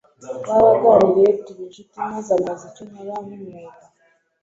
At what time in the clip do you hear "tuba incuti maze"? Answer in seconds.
1.43-2.29